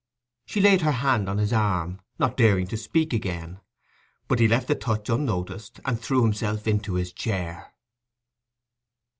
She 0.47 0.61
laid 0.61 0.81
her 0.81 0.93
hand 0.93 1.29
on 1.29 1.37
his 1.37 1.53
arm, 1.53 2.01
not 2.17 2.35
daring 2.35 2.65
to 2.69 2.75
speak 2.75 3.13
again; 3.13 3.59
but 4.27 4.39
he 4.39 4.47
left 4.47 4.67
the 4.67 4.73
touch 4.73 5.09
unnoticed, 5.09 5.79
and 5.85 6.01
threw 6.01 6.23
himself 6.23 6.65
into 6.67 6.95
his 6.95 7.13
chair. 7.13 7.75